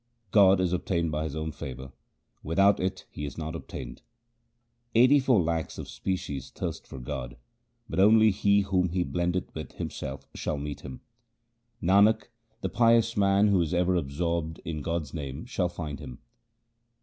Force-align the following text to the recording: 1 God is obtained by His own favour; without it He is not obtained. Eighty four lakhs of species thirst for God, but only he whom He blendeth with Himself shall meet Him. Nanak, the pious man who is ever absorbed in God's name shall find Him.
1 0.31 0.31
God 0.31 0.59
is 0.59 0.73
obtained 0.73 1.11
by 1.11 1.25
His 1.25 1.35
own 1.35 1.51
favour; 1.51 1.91
without 2.41 2.79
it 2.79 3.05
He 3.11 3.23
is 3.23 3.37
not 3.37 3.55
obtained. 3.55 4.01
Eighty 4.95 5.19
four 5.19 5.39
lakhs 5.43 5.77
of 5.77 5.87
species 5.87 6.49
thirst 6.49 6.87
for 6.87 6.97
God, 6.97 7.37
but 7.87 7.99
only 7.99 8.31
he 8.31 8.61
whom 8.61 8.89
He 8.89 9.03
blendeth 9.03 9.53
with 9.53 9.73
Himself 9.73 10.25
shall 10.33 10.57
meet 10.57 10.79
Him. 10.81 11.01
Nanak, 11.83 12.29
the 12.61 12.67
pious 12.69 13.15
man 13.15 13.49
who 13.49 13.61
is 13.61 13.75
ever 13.75 13.93
absorbed 13.93 14.59
in 14.65 14.81
God's 14.81 15.13
name 15.13 15.45
shall 15.45 15.69
find 15.69 15.99
Him. 15.99 16.17